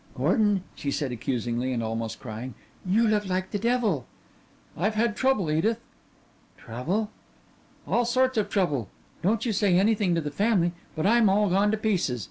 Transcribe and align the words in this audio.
"Gordon," 0.15 0.63
she 0.73 0.89
said 0.89 1.11
accusingly 1.11 1.71
and 1.71 1.83
almost 1.83 2.19
crying, 2.19 2.55
"you 2.83 3.07
look 3.07 3.27
like 3.27 3.51
the 3.51 3.59
devil." 3.59 4.07
He 4.73 4.79
nodded, 4.79 4.87
"I've 4.87 4.95
had 4.95 5.15
trouble, 5.15 5.51
Edith." 5.51 5.79
"Trouble?" 6.57 7.11
"All 7.87 8.03
sorts 8.05 8.35
of 8.39 8.49
trouble. 8.49 8.89
Don't 9.21 9.45
you 9.45 9.53
say 9.53 9.77
anything 9.77 10.15
to 10.15 10.21
the 10.21 10.31
family, 10.31 10.71
but 10.95 11.05
I'm 11.05 11.29
all 11.29 11.51
gone 11.51 11.69
to 11.69 11.77
pieces. 11.77 12.19